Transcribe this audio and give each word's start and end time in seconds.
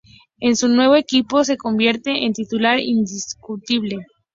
En 0.39 0.55
su 0.55 0.67
nuevo 0.67 0.95
equipo 0.95 1.43
se 1.43 1.57
convierte 1.57 2.25
en 2.25 2.33
titular 2.33 2.79
indiscutible. 2.79 3.99